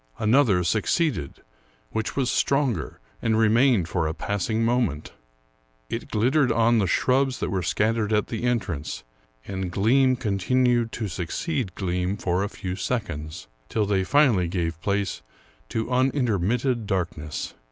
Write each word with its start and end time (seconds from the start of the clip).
Another 0.17 0.63
succeeded, 0.63 1.43
which 1.91 2.15
was 2.15 2.31
stronger, 2.31 2.99
and 3.21 3.37
remained 3.37 3.87
for 3.87 4.07
a 4.07 4.15
passing 4.15 4.65
moment. 4.65 5.13
It 5.89 6.09
glittered 6.09 6.51
on 6.51 6.79
the 6.79 6.87
shrubs 6.87 7.39
that 7.39 7.51
were 7.51 7.61
scattered 7.61 8.11
at 8.11 8.25
the 8.25 8.41
entrance, 8.41 9.03
and 9.45 9.69
gleam 9.71 10.15
continued 10.15 10.91
to 10.93 11.07
succeed 11.07 11.75
gleam 11.75 12.17
for 12.17 12.41
a 12.43 12.49
few 12.49 12.75
seconds, 12.75 13.47
till 13.69 13.85
they 13.85 14.03
finally 14.03 14.47
gave 14.47 14.81
place 14.81 15.21
to 15.69 15.91
unintermitted 15.91 16.87
darkness. 16.87 17.53